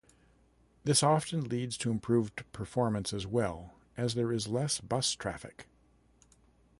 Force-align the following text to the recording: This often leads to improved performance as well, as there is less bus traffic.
This 0.83 1.03
often 1.03 1.43
leads 1.43 1.77
to 1.77 1.91
improved 1.91 2.43
performance 2.53 3.13
as 3.13 3.27
well, 3.27 3.75
as 3.95 4.15
there 4.15 4.33
is 4.33 4.47
less 4.47 4.79
bus 4.81 5.11
traffic. 5.11 5.67